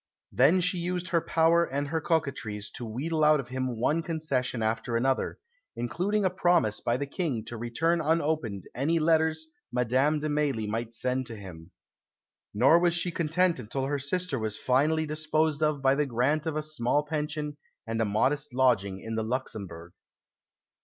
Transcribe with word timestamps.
Then 0.31 0.61
she 0.61 0.79
used 0.79 1.09
her 1.09 1.21
power 1.21 1.63
and 1.63 1.89
her 1.89 2.01
coquetries 2.01 2.71
to 2.71 2.87
wheedle 2.87 3.23
out 3.23 3.39
of 3.39 3.49
him 3.49 3.79
one 3.79 4.01
concession 4.01 4.63
after 4.63 4.97
another, 4.97 5.37
including 5.75 6.25
a 6.25 6.31
promise 6.31 6.79
by 6.81 6.97
the 6.97 7.05
King 7.05 7.45
to 7.45 7.55
return 7.55 8.01
unopened 8.01 8.63
any 8.73 8.97
letters 8.97 9.51
Madame 9.71 10.19
de 10.19 10.27
Mailly 10.27 10.65
might 10.65 10.95
send 10.95 11.27
to 11.27 11.35
him. 11.35 11.69
Nor 12.51 12.79
was 12.79 12.95
she 12.95 13.11
content 13.11 13.59
until 13.59 13.85
her 13.85 13.99
sister 13.99 14.39
was 14.39 14.57
finally 14.57 15.05
disposed 15.05 15.61
of 15.61 15.83
by 15.83 15.93
the 15.93 16.07
grant 16.07 16.47
of 16.47 16.55
a 16.57 16.63
small 16.63 17.05
pension 17.05 17.57
and 17.85 18.01
a 18.01 18.05
modest 18.05 18.55
lodging 18.55 18.97
in 18.99 19.13
the 19.13 19.23
Luxembourg. 19.23 19.93